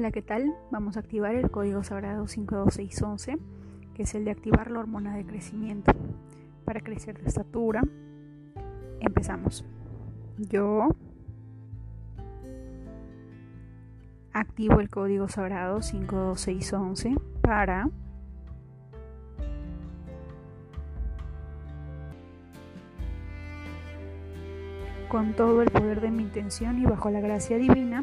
Hola, 0.00 0.12
¿qué 0.12 0.22
tal? 0.22 0.56
Vamos 0.70 0.96
a 0.96 1.00
activar 1.00 1.34
el 1.34 1.50
código 1.50 1.84
sagrado 1.84 2.24
52611, 2.24 3.36
que 3.92 4.04
es 4.04 4.14
el 4.14 4.24
de 4.24 4.30
activar 4.30 4.70
la 4.70 4.78
hormona 4.78 5.14
de 5.14 5.26
crecimiento 5.26 5.92
para 6.64 6.80
crecer 6.80 7.20
de 7.20 7.28
estatura. 7.28 7.82
Empezamos. 9.00 9.62
Yo 10.38 10.88
activo 14.32 14.80
el 14.80 14.88
código 14.88 15.28
sagrado 15.28 15.80
52611 15.80 17.16
para 17.42 17.90
con 25.10 25.34
todo 25.34 25.60
el 25.60 25.70
poder 25.70 26.00
de 26.00 26.10
mi 26.10 26.22
intención 26.22 26.78
y 26.78 26.86
bajo 26.86 27.10
la 27.10 27.20
gracia 27.20 27.58
divina 27.58 28.02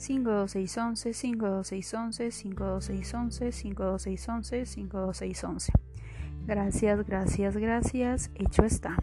52611, 0.00 1.12
52611, 1.12 2.32
52611, 2.32 3.52
52611, 3.52 4.64
52611. 4.64 5.72
Gracias, 6.46 7.06
gracias, 7.06 7.56
gracias. 7.56 8.30
Hecho 8.34 8.64
está. 8.64 8.96